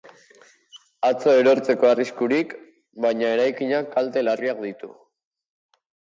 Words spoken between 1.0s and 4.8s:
Atzo erortzeko arriskurik, baina eraikinak kalte larriak